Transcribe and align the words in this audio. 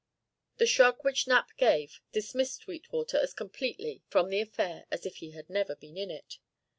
The 0.57 0.65
shrug 0.65 1.03
which 1.03 1.27
Knapp 1.27 1.55
gave 1.57 2.01
dismissed 2.11 2.55
Sweetwater 2.63 3.17
as 3.19 3.35
completely 3.35 4.01
from 4.07 4.29
the 4.31 4.41
affair 4.41 4.87
as 4.89 5.05
if 5.05 5.17
he 5.17 5.29
had 5.33 5.47
never 5.47 5.75
been 5.75 5.95
in 5.95 6.09
it. 6.09 6.39